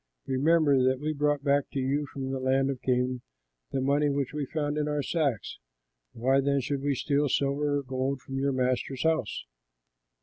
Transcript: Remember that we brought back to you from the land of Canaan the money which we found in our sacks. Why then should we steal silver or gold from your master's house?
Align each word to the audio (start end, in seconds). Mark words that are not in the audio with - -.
Remember 0.25 0.81
that 0.83 0.99
we 0.99 1.13
brought 1.13 1.43
back 1.43 1.69
to 1.73 1.79
you 1.79 2.07
from 2.07 2.31
the 2.31 2.39
land 2.39 2.71
of 2.71 2.81
Canaan 2.81 3.21
the 3.71 3.81
money 3.81 4.09
which 4.09 4.33
we 4.33 4.47
found 4.47 4.75
in 4.75 4.87
our 4.87 5.03
sacks. 5.03 5.59
Why 6.13 6.39
then 6.39 6.59
should 6.59 6.81
we 6.81 6.95
steal 6.95 7.29
silver 7.29 7.77
or 7.77 7.83
gold 7.83 8.19
from 8.21 8.39
your 8.39 8.51
master's 8.51 9.03
house? 9.03 9.45